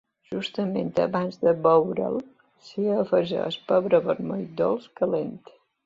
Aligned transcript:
Justament 0.29 0.87
abans 1.03 1.37
de 1.43 1.53
beure'l 1.67 2.17
s'hi 2.71 2.89
afegeix 3.05 3.61
pebre 3.71 4.05
vermell 4.11 4.53
dolç 4.65 4.93
calent. 5.03 5.43